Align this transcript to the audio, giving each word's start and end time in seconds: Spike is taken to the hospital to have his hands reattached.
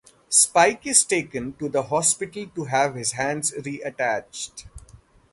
Spike 0.29 0.87
is 0.87 1.05
taken 1.05 1.53
to 1.59 1.69
the 1.69 1.83
hospital 1.83 2.47
to 2.55 2.63
have 2.63 2.95
his 2.95 3.11
hands 3.11 3.51
reattached. 3.51 4.65